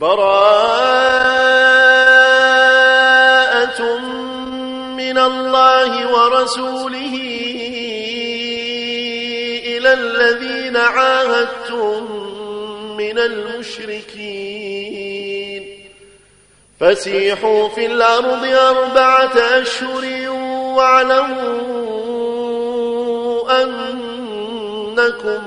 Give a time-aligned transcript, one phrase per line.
[0.00, 0.60] براءة
[4.96, 7.14] من الله ورسوله
[9.64, 12.00] إلى الذين عاهدتم
[12.96, 14.60] من المشركين.
[16.80, 20.30] فسيحوا في الأرض أربعة أشهر
[20.76, 21.60] واعلموا
[23.62, 25.42] أنكم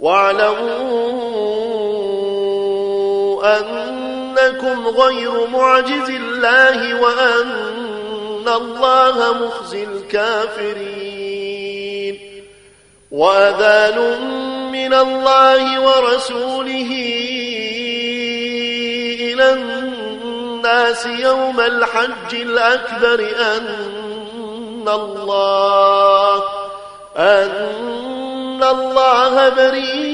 [0.00, 1.13] واعلموا
[3.44, 11.14] أنكم غير معجز الله وأن الله مخزي الكافرين.
[13.10, 13.98] وأذان
[14.72, 16.90] من الله ورسوله
[19.20, 23.26] إلى الناس يوم الحج الأكبر
[23.56, 26.42] أن الله
[27.16, 30.13] أن الله بريء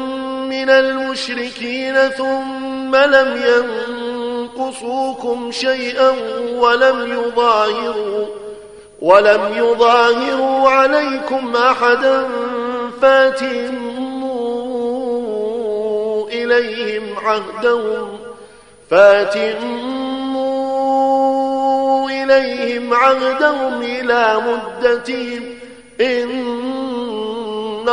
[0.61, 3.41] من المشركين ثم لم
[4.57, 6.09] ينقصوكم شيئا
[6.55, 8.25] ولم يظاهروا
[9.01, 12.27] ولم يظاهروا عليكم أحدا
[13.01, 13.81] فاتموا
[16.29, 18.19] إليهم عهدهم
[18.89, 20.49] فاتموا
[22.09, 25.43] إليهم عهدهم إلى مدتهم
[26.01, 26.29] إن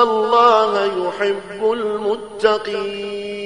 [0.03, 3.39] الله يحب المتقين.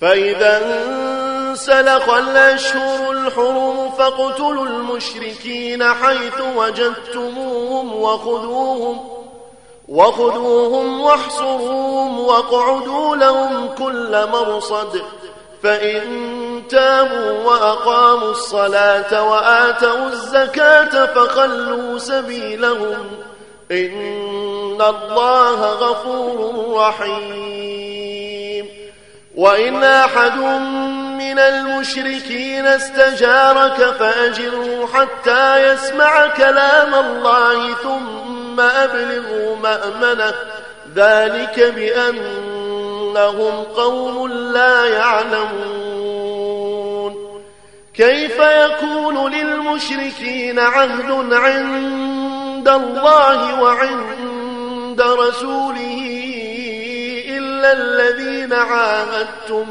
[0.00, 9.10] فإذا انسلخ الأشهر الحرم فاقتلوا المشركين حيث وجدتموهم وخذوهم
[9.88, 15.02] وخذوهم واحصروهم واقعدوا لهم كل مرصد.
[15.62, 16.02] فإن
[16.68, 22.98] تابوا وأقاموا الصلاة وآتوا الزكاة فخلوا سبيلهم.
[23.74, 28.66] إن الله غفور رحيم
[29.36, 30.38] وإن أحد
[31.18, 40.34] من المشركين استجارك فأجره حتى يسمع كلام الله ثم أبلغوا مأمنه
[40.94, 46.14] ذلك بأنهم قوم لا يعلمون
[47.94, 51.10] كيف يكون للمشركين عهد
[52.64, 56.00] عند الله وعند رسوله
[57.28, 59.66] إلا الذين عاهدتم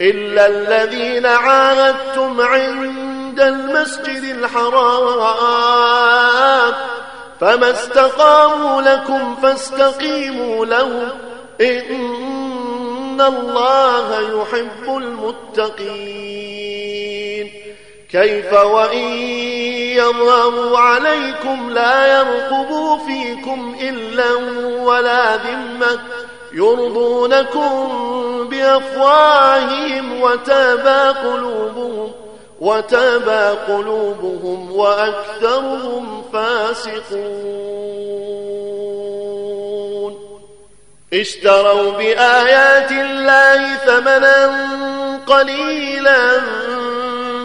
[0.00, 5.22] إلا الذين عاهدتم عند المسجد الحرام
[7.40, 11.08] فما استقاموا لكم فاستقيموا لهم
[11.60, 16.42] إن الله يحب المتقين.
[18.12, 24.32] كيف وإن يظهروا عليكم لا يرقبوا فيكم إلا
[24.82, 25.98] ولا ذمة
[26.52, 27.92] يرضونكم
[28.48, 32.12] بأفواههم وتابى قلوبهم
[32.60, 37.72] وتابى قلوبهم وأكثرهم فاسقون.
[41.12, 44.50] اشتروا بآيات الله ثمنا
[45.26, 46.40] قليلا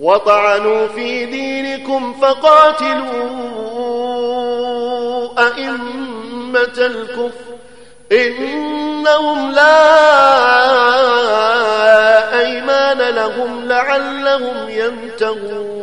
[0.00, 3.28] وطعنوا في دينكم فقاتلوا
[5.38, 7.50] أئمة الكفر.
[8.12, 9.80] إنهم لا
[12.40, 15.80] أيمان لهم لعلهم ينتهون.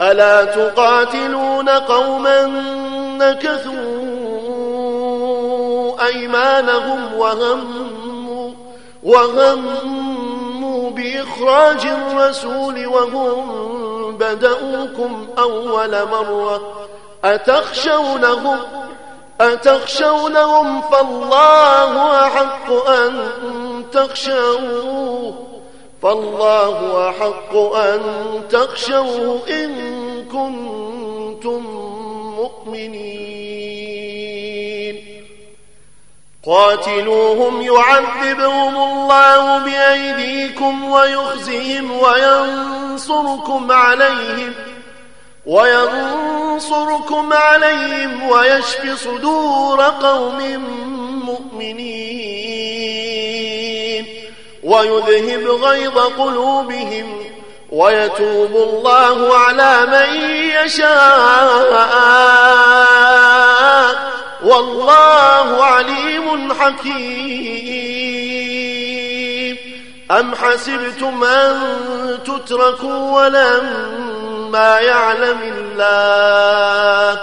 [0.00, 2.46] ألا تقاتلون قوما
[3.18, 4.06] نكثوا
[6.06, 8.50] أيمانهم وهموا,
[9.02, 10.05] وهموا
[10.96, 16.60] بإخراج الرسول وهم بدأوكم أول مرة.
[17.24, 18.58] أتخشونهم؟
[19.40, 23.12] أتخشونهم فالله أحق أن
[23.92, 25.34] تخشوه.
[26.02, 28.00] فالله أحق أن
[28.50, 29.72] تخشوه إن
[30.24, 31.62] كنتم
[32.36, 33.25] مؤمنين.
[36.46, 44.52] قاتلوهم يعذبهم الله بأيديكم ويخزيهم وينصركم عليهم
[45.46, 50.38] وينصركم عليهم ويشف صدور قوم
[51.26, 52.06] مؤمنين
[54.64, 57.22] ويذهب غيظ قلوبهم
[57.70, 60.20] ويتوب الله على من
[60.64, 61.76] يشاء
[64.46, 67.96] والله عليم حكيم.
[70.10, 71.62] أم حسبتم أن
[72.24, 77.20] تتركوا ولما يعلم الله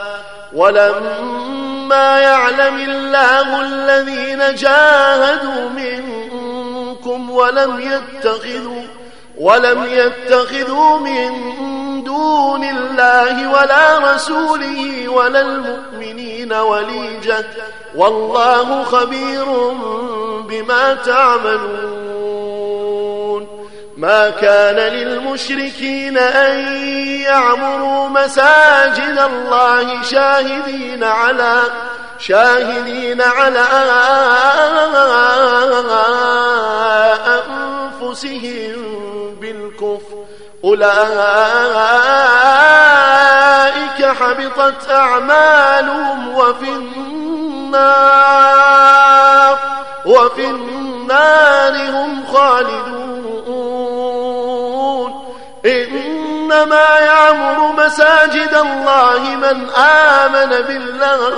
[0.53, 8.83] ولما يعلم الله الذين جاهدوا منكم ولم يتخذوا
[9.37, 11.31] ولم يتخذوا من
[12.13, 17.45] دون الله ولا رسوله ولا المؤمنين وليجة.
[17.95, 19.45] والله خبير
[20.47, 22.13] بما تعملون.
[23.97, 26.59] ما كان للمشركين أن
[27.21, 31.61] يعمروا مساجد الله شاهدين على
[32.19, 33.65] شاهدين على
[38.01, 38.75] أنفسهم
[39.41, 40.22] بالكفر.
[40.63, 40.83] أولئك
[44.05, 48.13] حبطت أعمالهم وفي النار
[50.05, 53.03] وفي النار هم خالدون.
[55.65, 61.33] إنما يعمر مساجد الله من آمن بالله.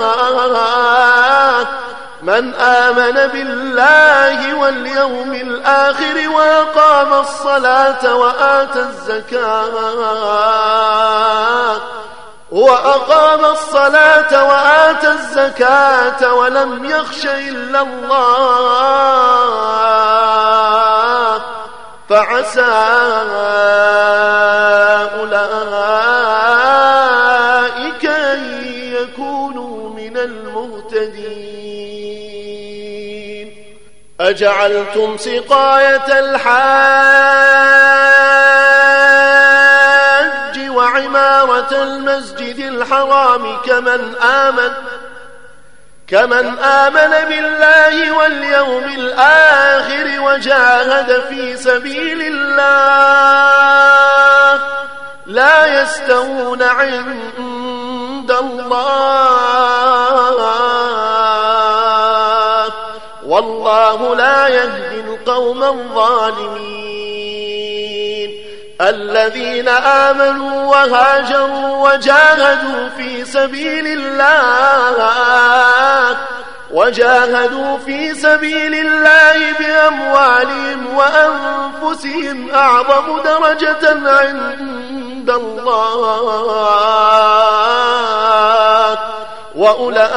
[2.26, 9.66] من آمن بالله واليوم الآخر وأقام الصلاة وآتى الزكاة
[12.50, 18.16] وأقام الصلاة وآتى الزكاة ولم يخش إلا الله
[22.08, 22.62] فعسى
[26.76, 31.25] أولئك أن يكونوا من المهتدين
[34.28, 36.56] أجعلتم سقاية الحاج
[40.70, 44.72] وعمارة المسجد الحرام كمن آمن
[46.08, 53.76] كمن آمن بالله واليوم الآخر وجاهد في سبيل الله
[55.26, 59.86] لا يستوون عند الله
[63.26, 66.86] والله لا يهدي القوم الظالمين.
[68.80, 75.06] الذين آمنوا وهاجروا وجاهدوا في سبيل الله
[76.70, 85.76] وجاهدوا في سبيل الله بأموالهم وأنفسهم أعظم درجة عند الله.
[89.56, 90.16] وأولئك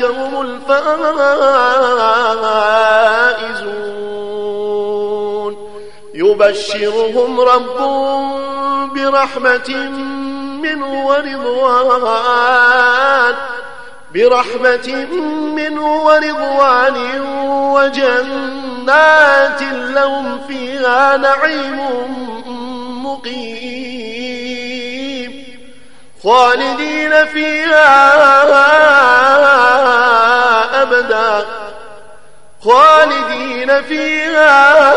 [0.00, 0.92] هم الفائزون.
[6.14, 8.42] يبشرهم ربهم
[8.94, 9.70] برحمة
[10.62, 12.72] منه ورضوان.
[14.14, 15.06] برحمة
[15.56, 16.96] منه ورضوان
[17.74, 21.80] وجنات لهم فيها نعيم
[23.04, 23.61] مقيم.
[26.24, 28.12] خالدين فيها
[30.82, 31.46] أبدا.
[32.64, 34.92] خالدين فيها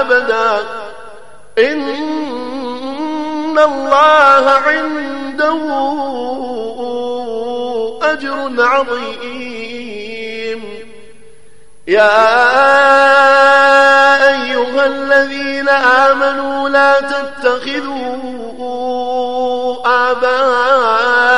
[0.00, 0.58] أبدا.
[1.58, 5.58] إن الله عنده
[8.02, 9.32] أجر عظيم.
[11.88, 13.11] يا
[16.72, 18.16] آمنوا لا تتخذوا
[20.10, 21.32] آباءكم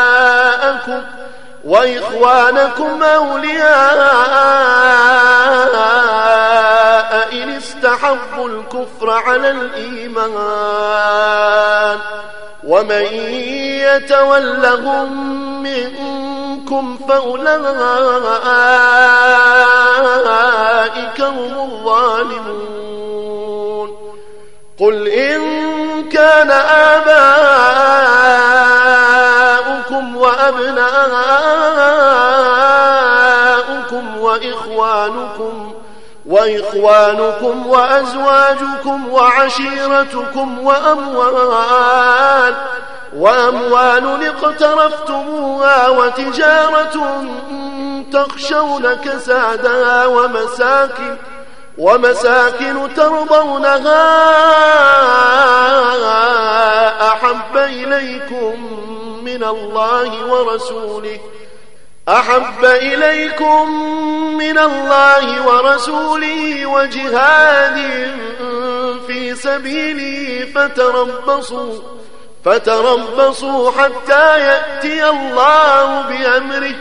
[1.64, 3.64] وإخوانكم أولياء
[7.32, 10.28] إن استحبوا الكفر على الإيمان
[12.64, 13.04] ومن
[13.84, 15.12] يتولهم
[15.62, 17.54] منكم فأولئك
[21.20, 22.84] هم الظالمون
[24.80, 25.40] قل إن
[26.08, 27.14] كان آباؤكم
[30.16, 30.84] وأبناؤكم
[34.18, 35.74] وإخوانكم
[36.26, 42.54] وإخوانكم وأزواجكم وعشيرتكم وأموال
[43.16, 47.24] وأموال اقترفتموها وتجارة
[48.12, 51.16] تخشون كسادها ومساكن
[51.78, 54.04] ومساكن ترضونها
[57.12, 58.54] أحب إليكم
[59.24, 61.20] من الله ورسوله
[62.08, 63.70] أحب إليكم
[64.38, 67.76] من الله ورسوله وجهاد
[69.06, 71.72] في سبيله فتربصوا
[72.44, 76.74] فتربصوا حتى يأتي الله بأمره.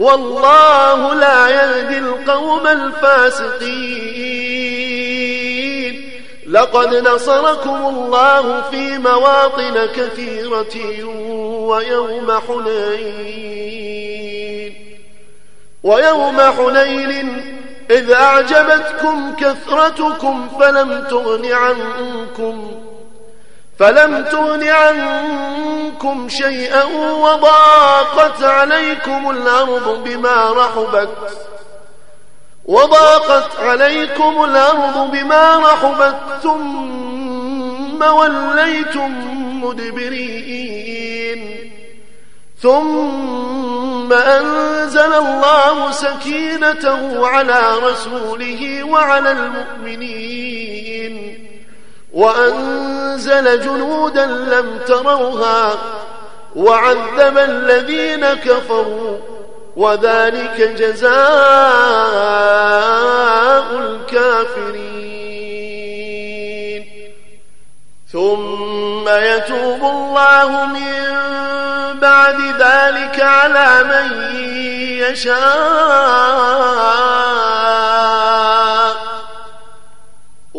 [0.00, 4.20] والله لا يهدي القوم الفاسقين.
[6.48, 11.04] لقد نصركم الله في مواطن كثيرة
[11.68, 13.80] ويوم حنين.
[15.82, 17.56] ويوم حنين
[17.90, 22.70] إذ أعجبتكم كثرتكم فلم تغن عنكم.
[23.80, 31.38] فلم تغن عنكم شيئا وضاقت عليكم الأرض بما رحبت
[32.64, 39.14] وضاقت عليكم الأرض بما رحبت ثم وليتم
[39.64, 41.70] مدبرين
[42.62, 50.20] ثم أنزل الله سكينته على رسوله وعلى المؤمنين
[53.10, 55.78] وأنزل جنودا لم تروها
[56.56, 59.16] وعذب الذين كفروا
[59.76, 61.18] وذلك جزاء
[63.78, 65.10] الكافرين.
[68.12, 71.18] ثم يتوب الله من
[71.98, 74.32] بعد ذلك على من
[75.02, 76.30] يشاء.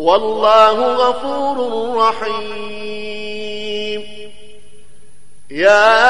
[0.02, 1.56] والله غفور
[1.96, 3.52] رحيم.
[5.50, 6.02] يا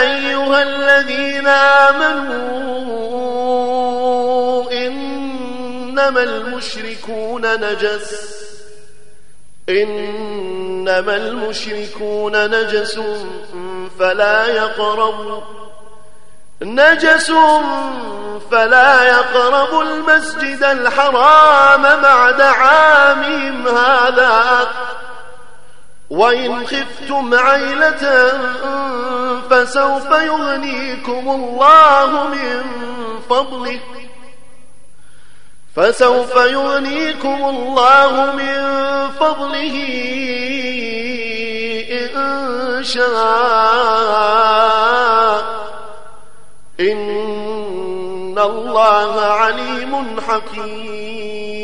[0.00, 2.30] أيها الذين آمنوا
[4.72, 8.30] إنما المشركون نجس
[9.68, 13.00] إنما المشركون نجس
[13.98, 15.59] فلا يقربوا.
[16.62, 17.32] نجس
[18.50, 24.68] فلا يقربوا المسجد الحرام بعد عامهم هذا.
[26.10, 28.32] وإن خفتم عيلة
[29.50, 32.62] فسوف يغنيكم الله من
[33.30, 33.80] فضله.
[35.76, 38.60] فسوف يغنيكم الله من
[39.10, 39.76] فضله
[41.90, 44.10] إن شاء.
[46.80, 51.60] إن الله عليم حكيم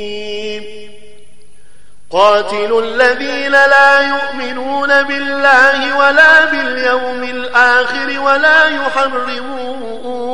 [2.10, 10.26] قاتلوا الذين لا يؤمنون بالله ولا باليوم الآخر ولا يحرمون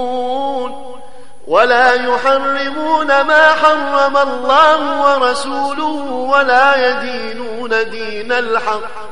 [1.47, 9.12] ولا يحرمون ما حرم الله ورسوله ولا يدينون دين الحق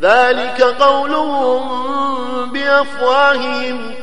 [0.00, 1.62] ذلك قولهم
[2.52, 3.94] بأفواههم.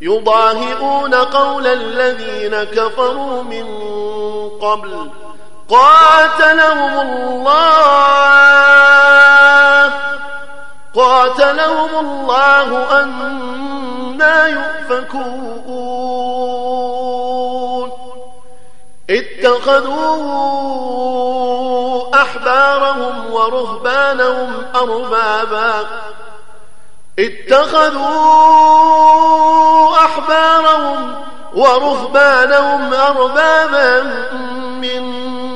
[0.00, 3.66] يضاهئون قول الذين كفروا من
[4.62, 5.10] قبل.
[5.68, 7.52] قاتلهم الله.
[10.94, 15.78] قاتلهم الله أنا يؤفكون.
[19.10, 20.16] اتخذوا
[22.14, 25.86] أحبارهم ورهبانهم أربابا.
[27.18, 28.08] اتخذوا
[29.96, 31.14] أحبارهم
[31.54, 34.02] ورهبانهم أربابا
[34.80, 35.02] من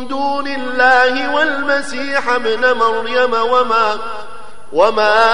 [0.08, 3.98] دون الله والمسيح ابن مريم وما
[4.72, 5.32] وما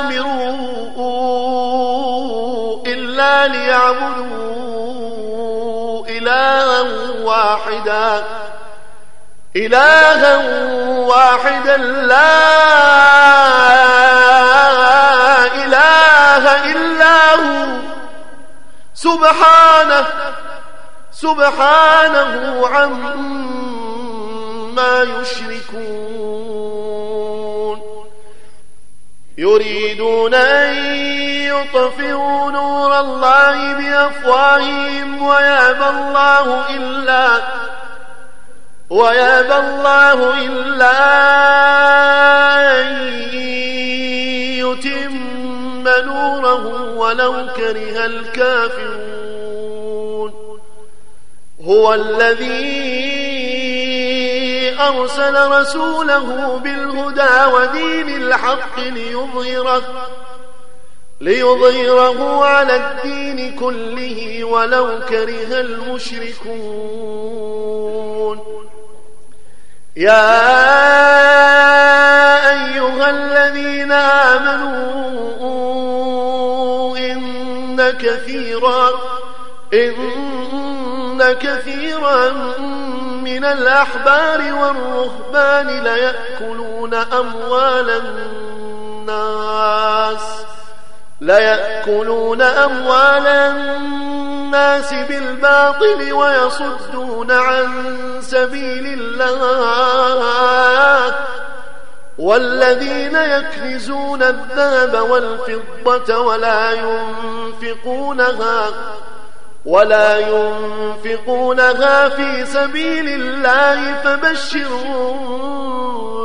[0.00, 0.44] أمروا
[2.86, 4.24] إلا ليعبدوا
[6.08, 6.82] إلها
[7.22, 8.24] واحدا.
[9.56, 10.36] إلها
[10.98, 12.34] واحدا لا
[15.64, 17.78] إله إلا هو.
[18.94, 20.06] سبحانه
[21.12, 23.42] سبحانه عما
[25.02, 26.34] يشركون.
[29.38, 30.74] يريدون أن
[31.44, 37.42] يطفئوا نور الله بأفواههم ويأبى الله إلا
[38.90, 40.96] ويابى الله إلا
[42.80, 42.86] أن
[44.58, 46.64] يتم نوره
[46.96, 49.24] ولو كره الكافرون.
[51.64, 52.74] هو الذي
[54.80, 59.82] أرسل رسوله بالهدى ودين الحق ليظهره
[61.20, 67.14] ليظهره على الدين كله ولو كره المشركون.
[69.96, 70.34] يا
[72.50, 74.74] أيها الذين آمنوا
[76.98, 78.90] إن كثيرا
[79.74, 82.30] إن كثيرا
[83.22, 87.90] من الأحبار والرهبان ليأكلون أموال
[89.00, 90.20] الناس.
[91.24, 100.24] ليأكلون أموال الناس بالباطل ويصدون عن سبيل الله.
[102.18, 108.66] والذين يكنزون الذهب والفضة ولا ينفقونها
[109.64, 115.14] ولا ينفقونها في سبيل الله فبشرهم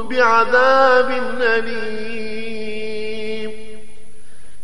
[0.07, 2.28] بعذاب أليم.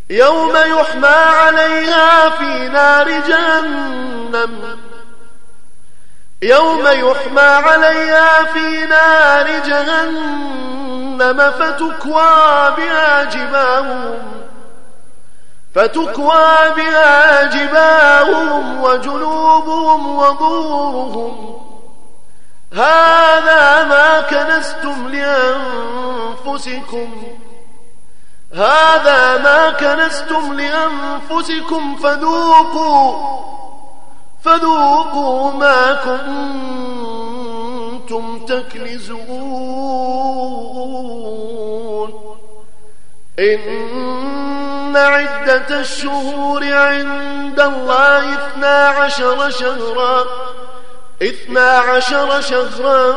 [0.09, 4.79] يوم يحمى عليها في نار جهنم.
[6.41, 14.45] يوم يحمى عليها في نار جهنم فتكوى بها جباههم.
[15.75, 21.61] فتكوى بها جباههم وجنوبهم وظهورهم.
[22.73, 25.09] هذا ما كنستم
[26.45, 27.07] لأنفسكم.
[28.55, 33.37] هذا ما كنستم لأنفسكم فذوقوا
[34.43, 35.93] فذوقوا ما
[38.05, 39.25] كنتم تكنزون.
[43.39, 50.23] إن عدة الشهور عند الله اثنا عشر شهرا.
[51.21, 53.13] اثنا عشر شهرا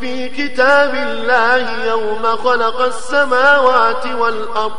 [0.00, 4.72] في كتاب الله يوم خلق السماوات والأرض.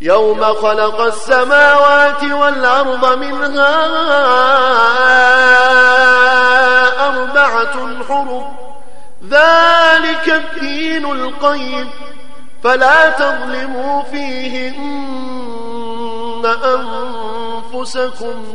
[0.00, 3.86] يوم خلق السماوات والأرض منها
[7.08, 8.56] أربعة حرم.
[9.30, 11.90] ذلك الدين القيم.
[12.64, 14.84] فلا تظلموا فيهن
[17.74, 18.54] أنفسكم.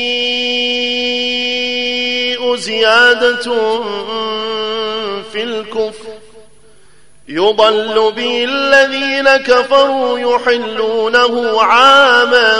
[2.55, 3.81] زيادة
[5.31, 6.11] في الكفر.
[7.27, 12.59] يضل به الذين كفروا يحلونه عاما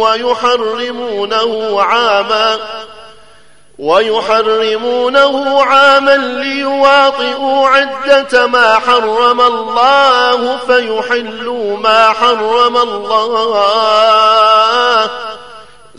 [0.00, 2.58] ويحرمونه عاما
[3.78, 14.30] ويحرمونه عاما ليواطئوا عدة ما حرم الله فيحلوا ما حرم الله.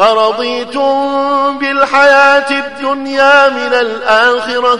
[0.00, 4.78] أرضيتم بالحياة الدنيا من الآخرة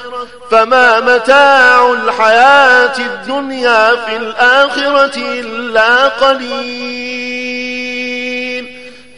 [0.50, 7.64] فما متاع الحياة الدنيا في الآخرة إلا قليل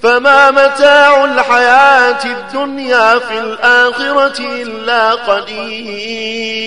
[0.03, 6.67] فما متاع الحياة الدنيا في الآخرة إلا قليل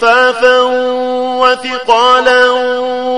[0.00, 0.60] خفافا
[1.40, 2.50] وثقالا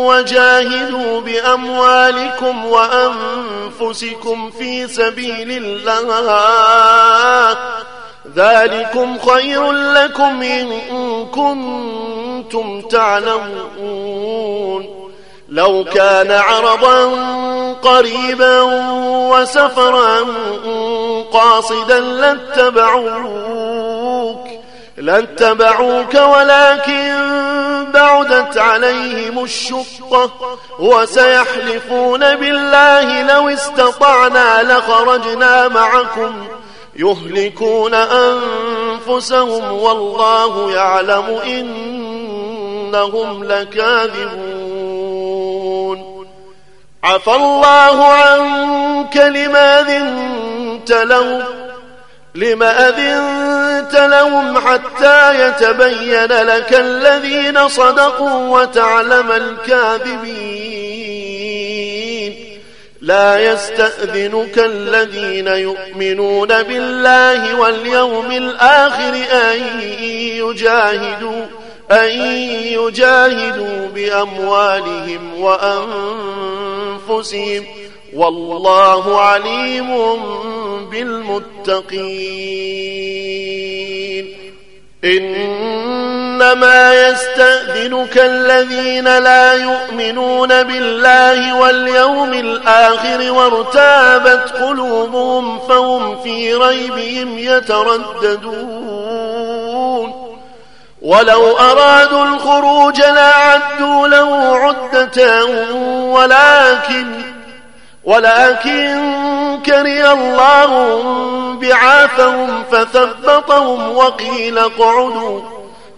[0.07, 7.57] وجاهدوا بأموالكم وأنفسكم في سبيل الله.
[8.37, 10.71] ذلكم خير لكم إن
[11.27, 14.87] كنتم تعلمون.
[15.49, 17.13] لو كان عرضا
[17.83, 18.61] قريبا
[19.31, 20.19] وسفرا
[21.33, 24.02] قاصدا لاتبعوك
[25.03, 27.15] لاتبعوك ولكن
[27.95, 30.31] بعدت عليهم الشقة
[30.79, 36.47] وسيحلفون بالله لو استطعنا لخرجنا معكم
[36.97, 45.03] يهلكون أنفسهم والله يعلم إنهم لكاذبون
[47.05, 51.72] عفى الله عنك لما ذنت لهم
[52.35, 60.83] لما أذنت لهم حتى يتبين لك الذين صدقوا وتعلم الكاذبين.
[63.01, 69.81] لا يستأذنك الذين يؤمنون بالله واليوم الآخر أن
[70.13, 71.47] يجاهدوا
[71.91, 72.09] أن
[72.73, 75.41] يجاهدوا بأموالهم
[77.09, 77.67] وأنفسهم.
[78.17, 79.91] والله عليم
[80.91, 81.93] بالمتقين.
[85.05, 98.93] إنما يستأذنك الذين لا يؤمنون بالله واليوم الآخر وارتابت قلوبهم فهم في ريبهم يترددون.
[101.03, 105.45] ولو أرادوا الخروج لعدوا له عدة
[106.05, 107.33] ولكن
[108.05, 109.13] ولكن
[109.67, 111.03] كره الله
[111.61, 115.41] بعاثهم فثبطهم وقيل اقعدوا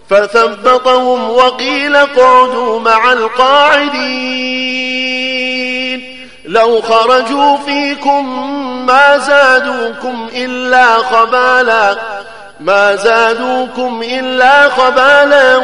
[0.09, 4.65] فثبطهم وقيل اقعدوا مع القاعدين.
[6.45, 8.25] لو خرجوا فيكم
[8.85, 11.97] ما زادوكم إلا خبالا
[12.59, 15.57] ما زادوكم إلا خبالا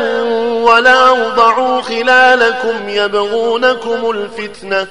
[0.64, 4.88] ولا أوضعوا خلالكم يبغونكم الفتنة.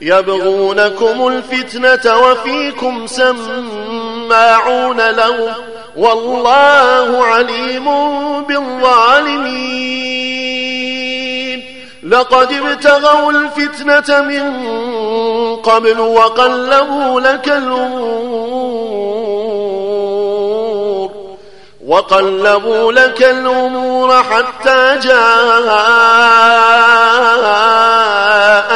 [0.00, 5.54] يبغونكم الفتنة وفيكم سماعون له
[5.96, 7.84] والله عليم
[8.42, 10.00] بالظالمين.
[12.02, 14.42] لقد ابتغوا الفتنة من
[15.56, 18.70] قبل وقلبوا لك الأمور
[21.86, 25.20] وقلبوا لك الأمور حتى جاء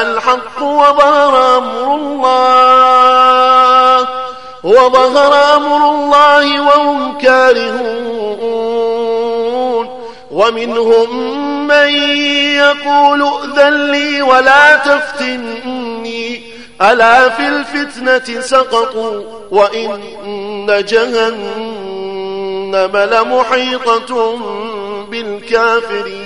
[0.03, 0.43] الحق.
[0.75, 2.75] وظهر أمر الله
[4.65, 8.75] وظهر أمر الله وهم كارهون.
[10.31, 11.09] ومنهم
[11.67, 11.89] من
[12.59, 16.43] يقول ائذن لي ولا تفتني
[16.83, 21.95] ألا في الفتنة سقطوا وإن جهنم
[22.97, 24.39] لمحيطة
[25.11, 26.24] بالكافرين.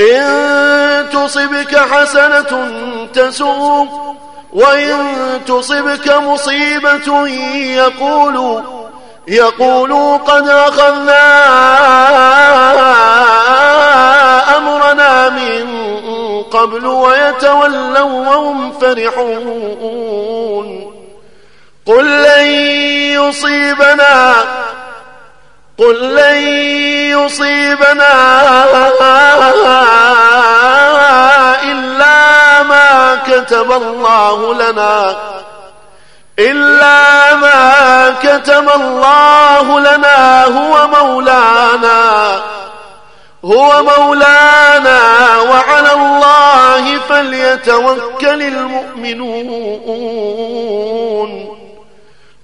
[0.00, 2.70] إن تصبك حسنة
[3.14, 4.16] تسوق
[4.52, 5.04] وإن
[5.46, 8.60] تصبك مصيبة يقولوا
[9.28, 11.26] يقولوا قد أخذنا
[14.56, 15.88] أمرنا من
[16.42, 20.18] قبل ويتولوا وهم فرحون.
[21.86, 22.46] قل لن
[23.14, 24.34] يصيبنا
[25.78, 26.36] قل لن
[27.10, 28.14] يصيبنا
[31.62, 35.16] إلا ما كتب الله لنا
[36.38, 42.40] إلا ما كتب الله لنا هو مولانا
[43.44, 45.00] هو مولانا
[45.50, 49.48] وعلى الله فليتوكل المؤمنون.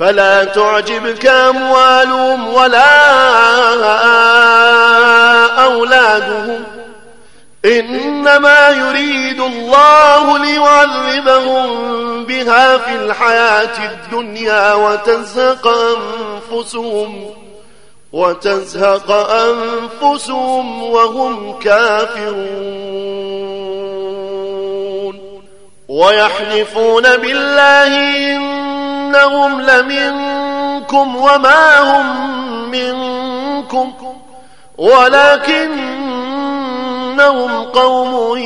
[0.00, 3.00] فلا تعجبك أموالهم ولا
[5.64, 6.64] أولادهم.
[7.64, 11.70] إنما يريد الله ليعذبهم
[12.24, 17.30] بها في الحياة الدنيا وتزهق أنفسهم
[18.12, 23.00] وتزهق أنفسهم وهم كافرون.
[25.88, 28.49] ويحلفون بالله
[29.10, 32.30] إنهم لمنكم وما هم
[32.70, 33.92] منكم
[34.78, 36.02] ولكنهم
[37.62, 38.36] قوم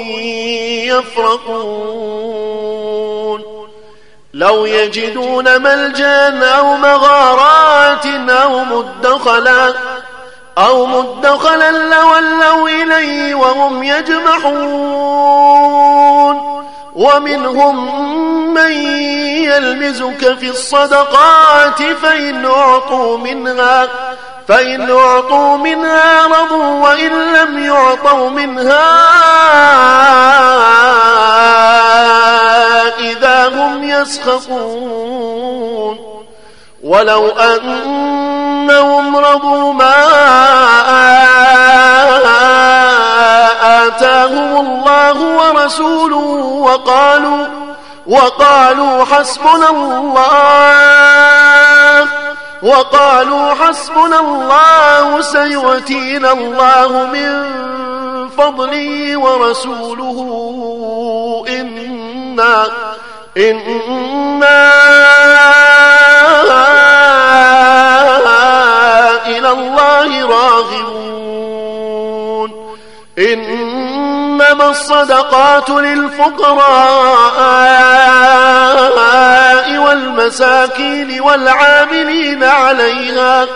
[0.88, 2.24] يفرقون
[4.34, 9.74] لو يجدون ملجأ أو مغارات أو مدخلا
[10.58, 15.34] أو مدخلا لولوا إليه وهم يجمحون
[16.94, 18.72] ومنهم من
[19.44, 23.88] يلمزك في الصدقات فإن أعطوا منها
[24.48, 28.94] فإن أعطوا منها رضوا وإن لم يعطوا منها
[32.98, 35.44] إذا هم يسخطون.
[36.84, 39.94] ولو أنهم رضوا ما
[43.94, 46.16] آتاهم الله ورسوله
[46.66, 47.46] وقالوا
[48.06, 50.74] وقالوا حسبنا الله
[52.62, 57.54] وقالوا حسبنا الله سيؤتينا الله من
[58.28, 60.18] فضله ورسوله
[61.48, 62.66] إنا
[63.36, 64.74] إنا
[69.26, 70.93] إلى الله راغبون
[74.70, 76.64] الصدقات للفقراء
[79.78, 83.46] والمساكين والعاملين عليها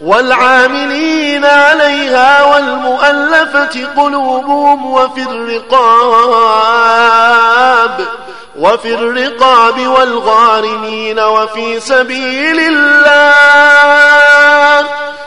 [0.00, 6.88] والعاملين عليها والمؤلفة قلوبهم وفي الرقاب
[8.58, 13.38] وفي الرقاب والغارمين وفي سبيل الله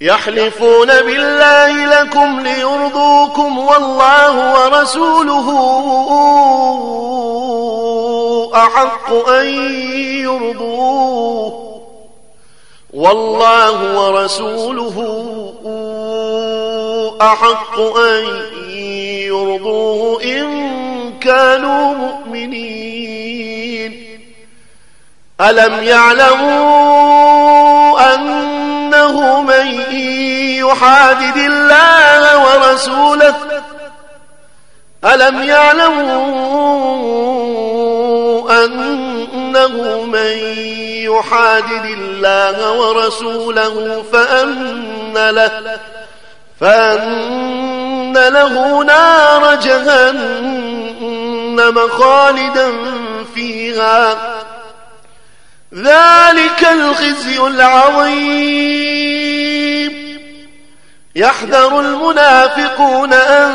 [0.00, 5.48] يحلفون بالله لكم ليرضوكم والله ورسوله
[8.54, 9.46] أحق أن
[10.24, 11.80] يرضوه
[12.94, 14.96] والله ورسوله
[17.20, 18.24] أحق أن
[19.26, 20.48] يرضوه إن
[21.18, 23.28] كانوا مؤمنين.
[25.40, 26.98] ألم يعلموا
[29.08, 29.66] أنه من
[30.60, 33.34] يحادد الله ورسوله.
[35.04, 36.24] ألم يعلموا
[38.64, 40.32] أنه من
[41.08, 45.78] يحادد الله ورسوله فأن له
[46.60, 50.68] فأن له نار جهنم
[51.88, 52.72] خالدا
[53.34, 54.37] فيها.
[55.74, 58.78] ذلك الخزي العظيم.
[61.16, 63.52] يحذر المنافقون أن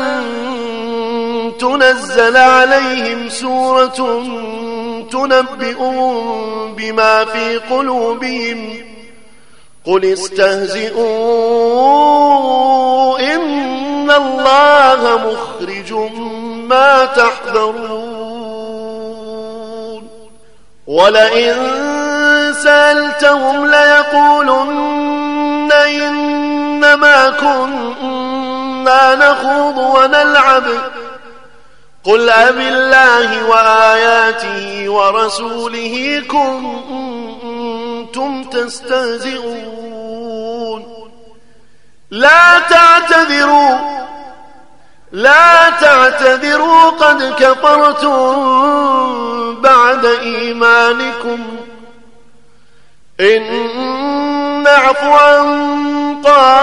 [1.60, 4.22] تنزل عليهم سورة
[5.12, 8.84] تنبئهم بما في قلوبهم.
[9.86, 11.04] قل استهزئوا
[13.34, 15.92] إن الله مخرج
[16.68, 18.24] ما تحذرون.
[20.86, 21.73] ولئن
[22.54, 30.64] سألتهم ليقولن إنما كنا نخوض ونلعب.
[32.04, 36.84] قل أب الله وآياته ورسوله كنتم
[38.44, 40.04] تستهزئون.
[42.10, 43.78] لا تعتذروا
[45.12, 48.34] لا تعتذروا قد كفرتم
[49.60, 51.38] بعد إيمانكم.
[53.20, 53.42] إن
[54.62, 56.56] نعفو عن طائفة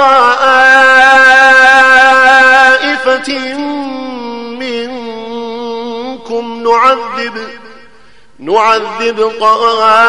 [4.60, 7.38] منكم نعذب
[8.40, 10.02] نعذب طائفة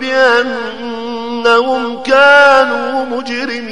[0.00, 3.71] بأنهم كانوا مجرمين.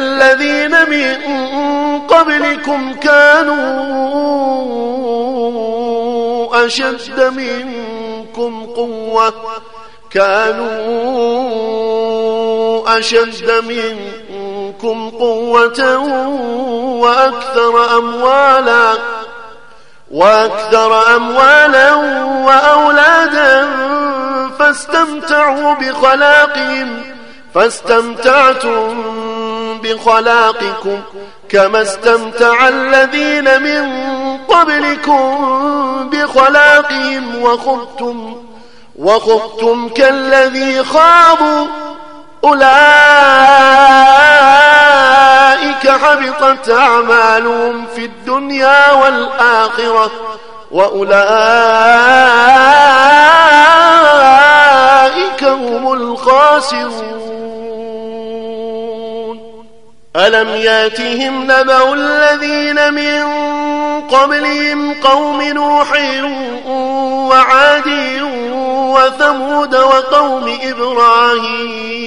[0.00, 1.16] كالذين من
[2.08, 3.56] قبلكم كانوا
[6.66, 9.32] أشد منكم قوة
[10.10, 10.68] كانوا
[12.98, 15.96] أشد منكم قوة
[17.00, 18.92] وأكثر أموالا
[20.10, 21.94] وأكثر أموالا
[22.44, 23.68] وأولادا
[24.58, 27.02] فاستمتعوا بخلاقهم
[27.54, 29.29] فاستمتعتم
[29.82, 31.02] بخلاقكم
[31.48, 33.90] كما استمتع الذين من
[34.48, 38.36] قبلكم بخلاقهم وخذتم
[38.98, 41.66] وخذتم كالذي خاضوا
[42.44, 42.70] أولئك
[45.88, 50.10] حبطت أعمالهم في الدنيا والآخرة
[50.70, 51.10] وأولئك
[55.44, 57.49] هم الخاسرون
[60.16, 63.22] ألم ياتهم نبأ الذين من
[64.08, 65.92] قبلهم قوم نوح
[67.30, 67.88] وعاد
[68.94, 72.00] وثمود وقوم إبراهيم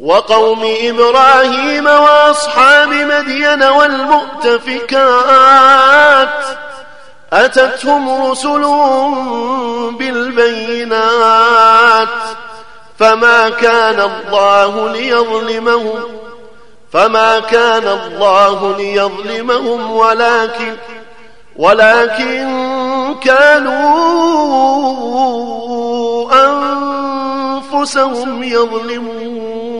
[0.00, 4.96] وقوم إبراهيم وأصحاب مدين والمؤتفكات
[7.32, 8.62] أتتهم رسل
[9.98, 11.28] بالبينات
[12.98, 16.25] فما كان الله ليظلمهم
[16.92, 20.76] فما كان الله ليظلمهم ولكن
[21.56, 23.86] ولكن كانوا
[27.72, 29.76] أنفسهم يظلمون.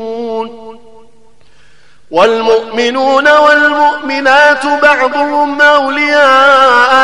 [2.11, 6.97] والمؤمنون والمؤمنات بعضهم أولياء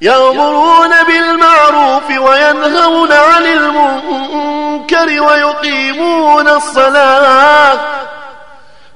[0.00, 7.78] يأمرون بالمعروف وينهون عن المنكر ويقيمون الصلاة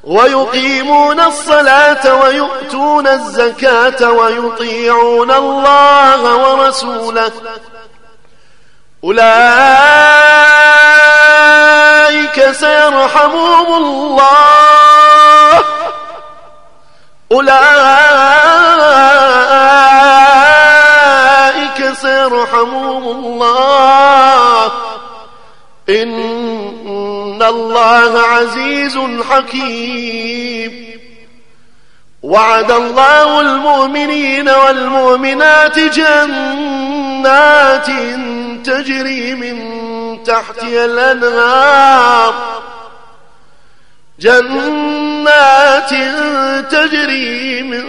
[0.05, 7.33] ويقيمون الصلاة ويؤتون الزكاة ويطيعون الله ورسوله.
[9.05, 9.31] أولئك
[12.53, 15.65] سيرحمهم الله.
[17.33, 18.25] أولئك
[22.25, 24.73] سيرحمهم الله.
[25.89, 28.99] إن الله عزيز
[29.31, 31.01] حكيم.
[32.23, 37.87] وعد الله المؤمنين والمؤمنات جنات
[38.67, 39.75] تجري من
[40.25, 42.35] تحتها الأنهار.
[44.21, 45.14] جنات
[46.71, 47.85] تجري من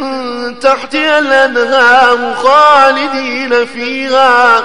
[0.59, 4.63] تحتها الأنهار خالدين فيها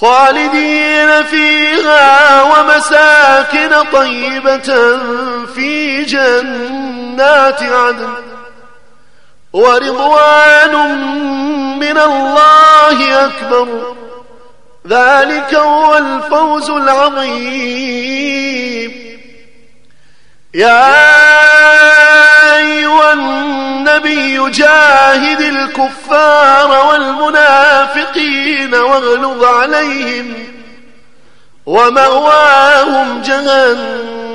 [0.00, 4.98] خالدين فيها ومساكن طيبة
[5.54, 8.14] في جنات عدن.
[9.52, 10.74] ورضوان
[11.78, 13.94] من الله أكبر.
[14.88, 18.22] ذلك هو الفوز العظيم.
[20.54, 20.92] يا
[22.56, 30.34] أيها النبي جاهد الكفار والمنافقين واغلظ عليهم
[31.66, 34.28] ومأواهم جهنم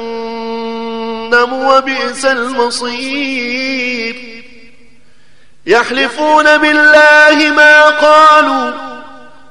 [1.53, 4.15] وبئس المصير.
[5.65, 8.71] يحلفون بالله ما قالوا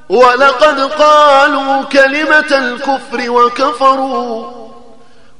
[0.08, 4.65] ولقد قالوا كلمة الكفر وكفروا.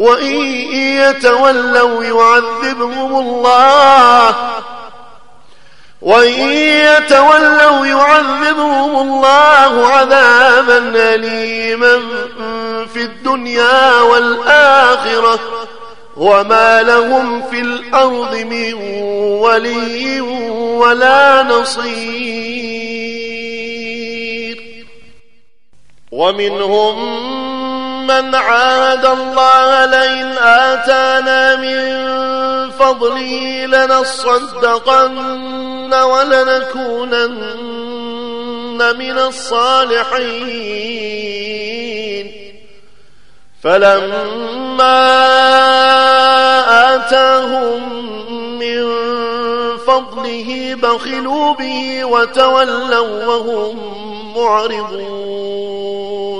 [0.00, 0.36] وإن
[0.74, 4.34] يتولوا يعذبهم الله.
[6.02, 10.78] وإن يتولوا يعذبهم الله عذابا
[11.14, 12.00] أليما
[12.94, 15.40] في الدنيا والآخرة.
[16.16, 18.74] وما لهم في الأرض من
[19.40, 20.20] ولي
[20.80, 22.90] ولا نصير.
[26.12, 27.19] ومنهم
[28.06, 32.00] من عاد الله لئن آتانا من
[32.70, 35.14] فضله لنصدقن
[35.94, 37.60] ولنكونن
[38.98, 40.80] من الصالحين.
[43.62, 45.00] فلما
[46.94, 47.80] آتاهم
[48.58, 48.86] من
[49.76, 53.76] فضله بخلوا به وتولوا وهم
[54.36, 56.39] معرضون.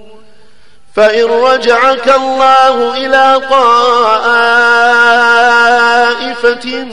[0.95, 3.41] فإن رجعك الله إلى
[6.19, 6.83] طائفة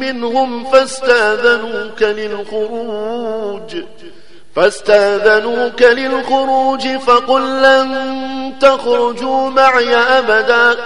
[0.00, 3.76] منهم فاستأذنوك للخروج
[4.56, 10.76] فاستأذنوك للخروج فقل لن تخرجوا معي أبدا.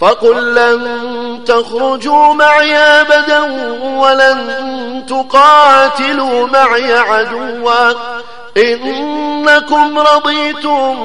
[0.00, 3.40] فقل لن تخرجوا معي أبدا
[3.82, 7.92] ولن تقاتلوا معي عدوا.
[8.56, 10.96] إنكم رضيتم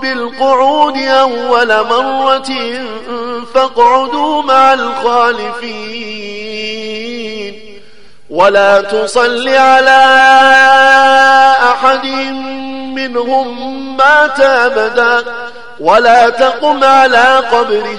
[0.00, 2.50] بالقعود أول مرة
[3.54, 5.94] فاقعدوا مع الخالفين.
[8.30, 10.04] ولا تصل على
[11.62, 12.06] أحد
[12.94, 15.24] منهم مات أبدا.
[15.80, 17.98] ولا تقم على قبره.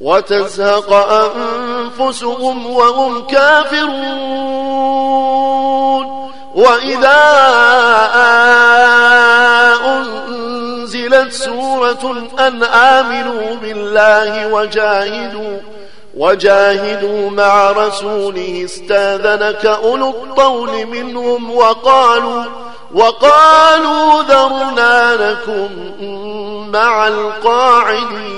[0.00, 4.78] وتزهق أنفسهم وهم كافرون.
[6.54, 7.22] وإذا
[9.86, 15.58] أنزلت سورة أن آمنوا بالله وجاهدوا
[16.16, 22.44] وجاهدوا مع رسوله استاذنك أولو الطول منهم وقالوا
[22.94, 25.68] وقالوا ذرنا لكم
[26.72, 28.37] مع القاعدين.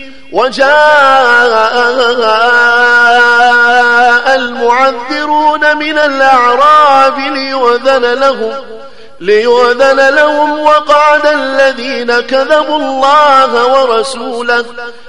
[0.31, 0.71] وجاء
[4.35, 8.53] المعذرون من الأعراب ليؤذن لهم
[9.19, 14.65] ليؤذن لهم وقعد الذين كذبوا الله ورسوله.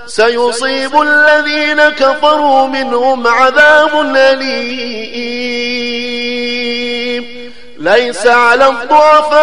[0.07, 5.53] سيصيب الذين كفروا منهم عذاب أليم.
[7.79, 9.43] ليس على الضعفاء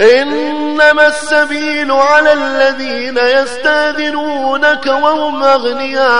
[0.00, 6.10] إنما السبيل على الذين يستاذنونك وهم أغنياء.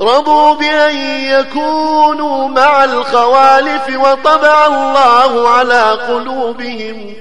[0.00, 7.14] رضوا بأن يكونوا مع الخوالف وطبع الله على قلوبهم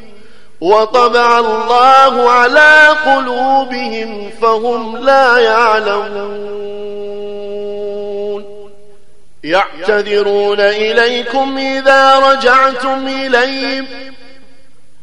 [0.61, 7.10] وطبع الله على قلوبهم فهم لا يعلمون.
[9.43, 13.87] يعتذرون إليكم إذا رجعتم إليهم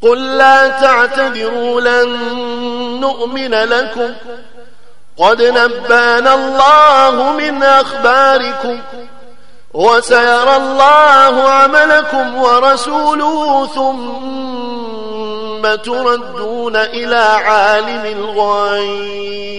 [0.03, 2.09] قل لا تعتذروا لن
[3.01, 4.15] نؤمن لكم.
[5.17, 8.81] قد نبأنا الله من أخباركم
[9.75, 19.59] وسيرى الله عملكم ورسوله ثم تردون إلى عالم الغيب.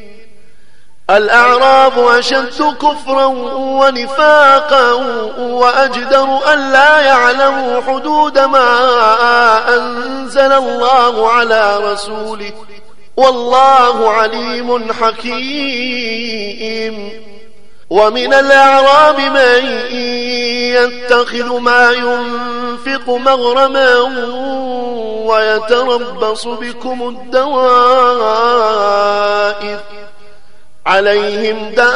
[1.17, 4.93] الأعراب أشد كفرا ونفاقا
[5.39, 12.51] وأجدر أن لا يعلموا حدود ما أنزل الله على رسوله.
[13.17, 16.01] والله عليم حكيم.
[17.89, 19.65] ومن الأعراب من
[20.75, 23.95] يتخذ ما ينفق مغرما
[25.25, 27.91] ويتربص بكم الدوائر.
[30.85, 31.91] عليهم دائرة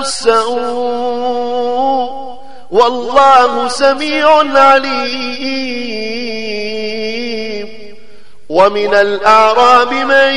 [0.00, 1.12] السوء.
[2.70, 5.72] والله سميع عليم.
[8.48, 10.34] ومن الأعراب من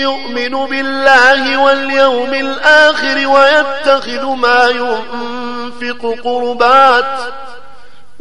[0.00, 7.04] يؤمن بالله واليوم الآخر ويتخذ ما ينفق قربات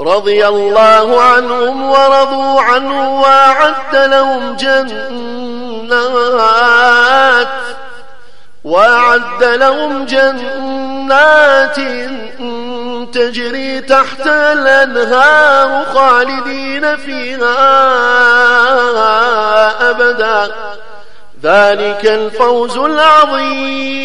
[0.00, 5.94] رضي الله عنهم ورضوا عنه وأعد لهم جنات
[8.64, 11.76] وأعد لهم جنات
[13.14, 17.50] تجري تحت الأنهار خالدين فيها
[19.90, 20.54] أبدا.
[21.42, 24.04] ذلك الفوز العظيم.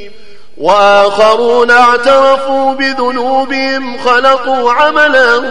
[0.61, 5.41] وآخرون اعترفوا بذنوبهم خلقوا عملا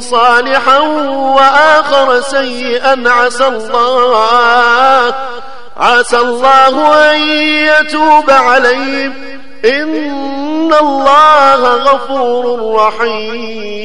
[0.00, 0.78] صالحا
[1.36, 3.04] وآخر سيئا.
[3.06, 5.14] عسى الله
[5.76, 9.14] عسى الله أن يتوب عليهم.
[9.64, 13.78] إن الله غفور رحيم.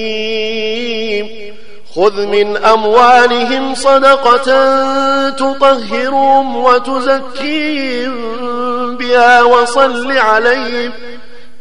[1.96, 4.50] خذ من أموالهم صدقة
[5.30, 8.16] تطهرهم وتزكيهم
[8.98, 10.92] بها وصل عليهم.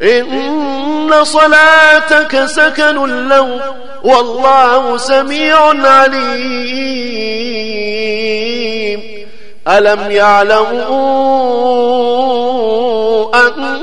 [0.02, 3.60] إن صلاتك سكن له
[4.04, 5.58] والله سميع
[5.88, 7.42] عليم.
[9.68, 10.96] ألم يعلموا
[13.34, 13.82] أن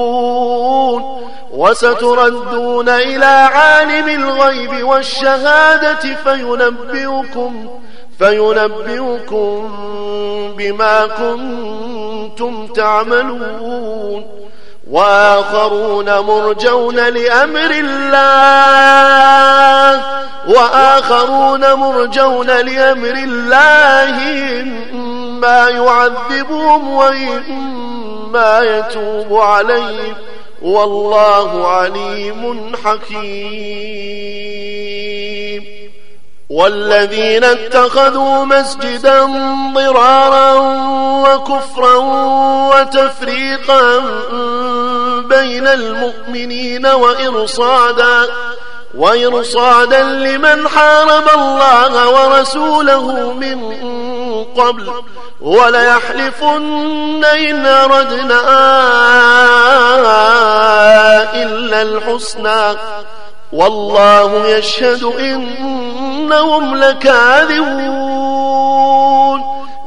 [1.61, 7.69] وستردون إلى عالم الغيب والشهادة فينبئكم
[8.19, 9.69] فينبئكم
[10.57, 14.25] بما كنتم تعملون.
[14.91, 18.81] وآخرون مرجون لأمر الله
[20.47, 24.17] وآخرون مرجون لأمر الله
[24.93, 30.15] إما يعذبهم وإما يتوب عليهم.
[30.61, 34.31] والله عليم حكيم.
[36.49, 39.25] والذين اتخذوا مسجدا
[39.73, 40.53] ضرارا
[41.23, 41.95] وكفرا
[42.73, 43.99] وتفريقا
[45.21, 48.27] بين المؤمنين وإرصادا
[48.95, 53.73] وإرصادا لمن حارب الله ورسوله من
[54.57, 54.91] قبل
[55.41, 58.41] وليحلفن إن أردنا
[61.43, 62.77] إلا الحسنى
[63.53, 68.21] والله يشهد إنهم لكاذبون.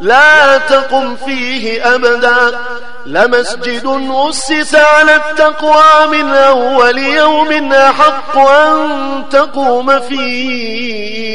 [0.00, 2.58] لا تقم فيه أبدا.
[3.06, 11.34] لمسجد أسس على التقوى من أول يوم أحق أن تقوم فيه.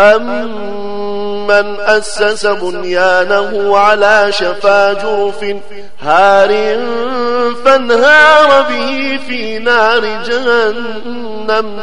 [0.00, 5.44] أمن أسس بنيانه على شفا جرف
[6.00, 6.48] هار
[7.64, 11.80] فانهار به في نار جهنم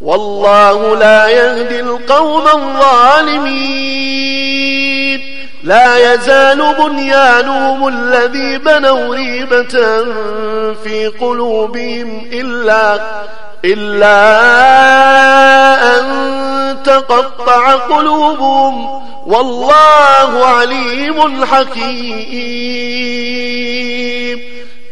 [0.00, 4.04] والله لا يهدي القوم الظالمين
[5.64, 10.04] لا يزال بنيانهم الذي بنوا ريبة
[10.84, 13.00] في قلوبهم إلا
[13.64, 14.20] إلا
[15.98, 16.04] أن
[16.84, 19.02] تقطع قلوبهم.
[19.26, 22.24] والله عليم حكيم.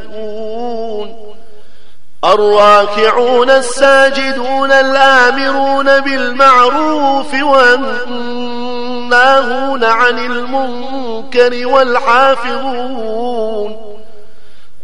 [2.25, 8.85] الراكعون الساجدون الآمرون بالمعروف والناهون
[9.85, 13.13] عن المنكر والحافظون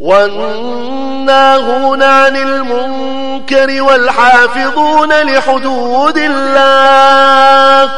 [0.00, 7.90] والناهون عن المنكر والحافظون لحدود الله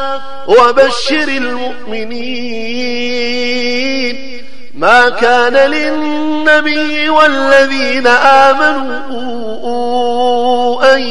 [0.47, 2.21] وبشر المؤمنين
[4.73, 9.01] ما كان للنبي والذين آمنوا
[10.93, 11.01] أن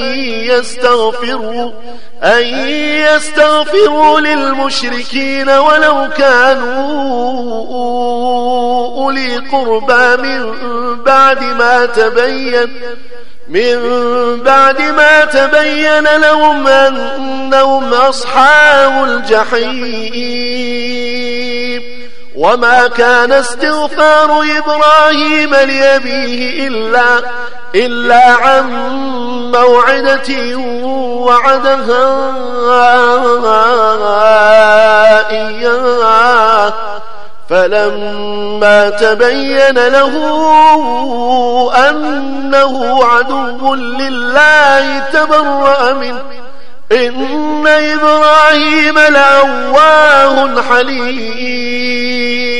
[0.51, 1.71] يستغفروا
[2.23, 2.43] أن
[3.07, 7.61] يستغفروا للمشركين ولو كانوا
[8.97, 10.55] أولي قربى من
[11.05, 12.83] بعد ما تبين
[13.49, 13.79] من
[14.43, 20.71] بعد ما تبين لهم أنهم أصحاب الجحيم.
[22.37, 27.23] وما كان استغفار إبراهيم لأبيه إلا,
[27.75, 28.71] إلا عن
[29.55, 30.57] موعدة
[31.27, 32.31] وعدها
[35.31, 36.75] إياه.
[37.51, 40.15] فلما تبين له
[41.91, 46.23] أنه عدو لله تبرأ منه.
[46.93, 52.60] إن إبراهيم لأواه حليم.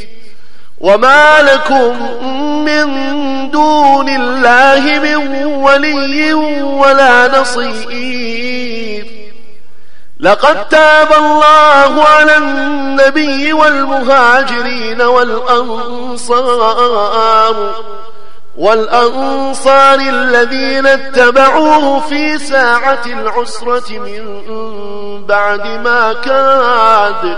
[0.81, 2.23] وما لكم
[2.65, 2.87] من
[3.51, 9.05] دون الله من ولي ولا نصير
[10.19, 16.45] لقد تاب الله على النبي والمهاجرين والأنصار
[18.57, 24.45] والأنصار الذين اتبعوه في ساعة العسرة من
[25.25, 27.37] بعد ما كاد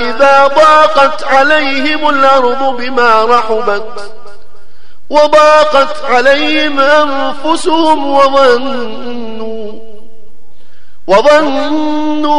[0.00, 4.12] إذا ضاقت عليهم الأرض بما رحبت
[5.10, 9.72] وضاقت عليهم أنفسهم وظنوا
[11.06, 12.30] وظنوا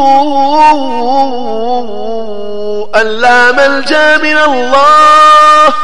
[3.00, 5.74] أن لا ملجأ من الله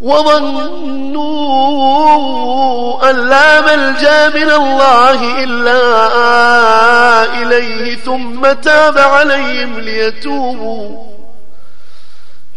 [0.00, 1.26] وظنوا
[3.10, 5.82] أن لا ملجأ من الله إلا
[7.42, 11.06] إليه ثم تاب عليهم ليتوبوا.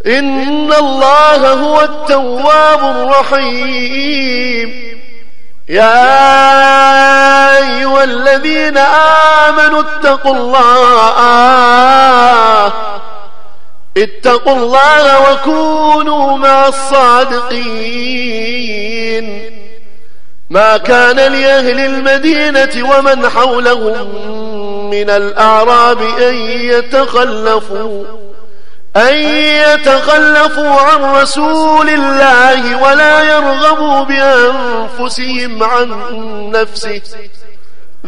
[0.05, 4.69] إن الله هو التواب الرحيم.
[5.69, 6.17] يا
[7.57, 8.77] أيها الذين
[9.47, 10.63] آمنوا اتقوا الله.
[13.97, 17.99] اتقوا الله وكونوا مع الصادقين.
[20.49, 24.29] ما كان لأهل المدينة ومن حولهم
[24.89, 28.03] من الأعراب أن يتخلفوا
[28.97, 35.89] أن يتخلفوا عن رسول الله ولا يرغبوا بأنفسهم عن
[36.51, 37.01] نفسه.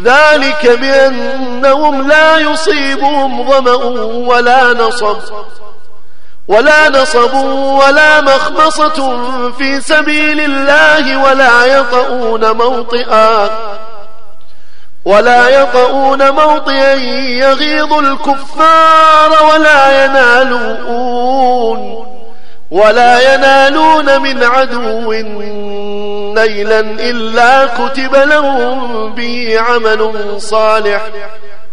[0.04, 3.84] ذلك بأنهم لا يصيبهم ظمأ
[4.28, 5.18] ولا نصب.
[6.48, 7.34] ولا نصب
[7.84, 9.22] ولا مخمصة
[9.52, 13.50] في سبيل الله ولا يطؤون موطئا
[15.06, 16.94] ولا يطؤون موطئا
[17.44, 21.82] يغيظ الكفار ولا ينالون
[22.72, 25.14] ولا ينالون من عدو
[26.34, 31.02] نيلا إلا كتب لهم به عمل صالح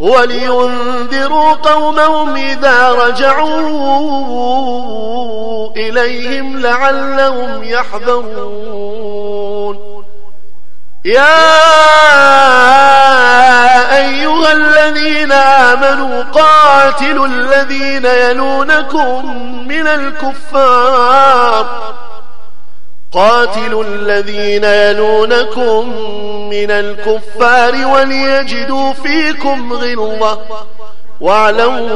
[0.00, 3.56] ولينذروا قومهم إذا رجعوا
[5.76, 9.16] إليهم لعلهم يحذرون.
[11.04, 11.56] يا
[13.96, 19.26] أيها الذين آمنوا قاتلوا الذين يلونكم
[19.68, 21.66] من الكفار.
[23.16, 25.88] قاتلوا الذين يلونكم
[26.48, 30.38] من الكفار وليجدوا فيكم غلظة.
[31.20, 31.88] واعلموا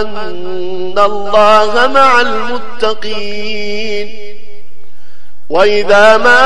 [0.00, 4.08] أن الله مع المتقين.
[5.50, 6.38] وإذا ما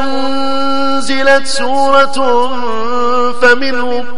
[0.00, 2.48] أنزلت سورة
[3.42, 4.17] فمنهم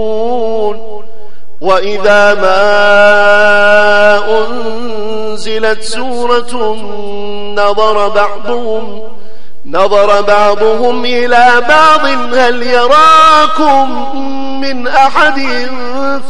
[1.61, 2.61] وإذا ما
[4.39, 6.75] أنزلت سورة
[7.55, 9.01] نظر بعضهم
[9.65, 14.15] نظر بعضهم إلى بعض هل يراكم
[14.61, 15.69] من أحد؟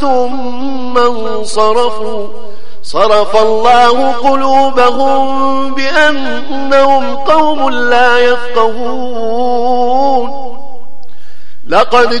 [0.00, 2.28] ثم انصرفوا.
[2.82, 9.72] صرف الله قلوبهم بأنهم قوم لا يفقهون.
[11.68, 12.20] لقد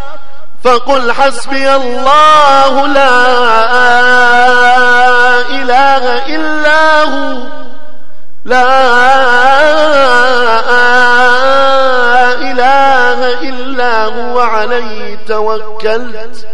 [0.63, 3.21] فقل حسبي الله لا
[5.41, 7.37] إله إلا هو.
[8.45, 8.71] لا
[12.51, 14.39] إله إلا هو.
[14.39, 16.50] عليه توكلت.